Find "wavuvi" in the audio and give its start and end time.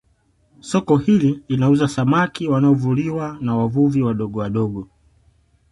3.55-4.01